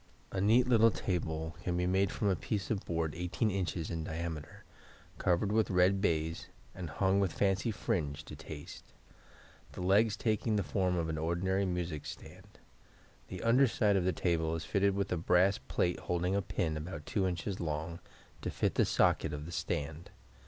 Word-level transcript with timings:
A 0.31 0.41
neat 0.41 0.67
little 0.67 0.89
table 0.89 1.55
can 1.61 1.77
be 1.77 1.85
made 1.85 2.11
from 2.11 2.27
a 2.27 2.35
piece 2.35 2.71
of 2.71 2.83
board 2.85 3.13
18 3.13 3.51
in. 3.51 3.67
in 3.87 4.03
diameter, 4.03 4.63
covered 5.19 5.51
with 5.51 5.69
red 5.69 6.01
baize, 6.01 6.47
and 6.73 6.89
hung 6.89 7.19
with 7.19 7.31
fancy 7.31 7.69
fringe 7.69 8.25
to 8.25 8.35
taste; 8.35 8.93
the 9.73 9.81
legs 9.81 10.17
taking 10.17 10.55
the 10.55 10.63
form 10.63 10.95
of 10.97 11.07
an 11.07 11.19
ordinary 11.19 11.67
music 11.67 12.07
stand. 12.07 12.57
The 13.27 13.43
under 13.43 13.67
side 13.67 13.95
of 13.95 14.03
the 14.05 14.11
table 14.11 14.55
is 14.55 14.65
fitted 14.65 14.95
with 14.95 15.11
a 15.11 15.17
brass 15.17 15.59
plate 15.59 15.99
holding 15.99 16.35
a 16.35 16.41
pin, 16.41 16.75
about 16.77 17.05
2 17.05 17.27
in. 17.27 17.35
long, 17.59 17.99
to 18.41 18.49
fit 18.49 18.73
the 18.73 18.85
socket 18.85 19.33
of 19.33 19.45
the 19.45 19.51
stand. 19.51 20.09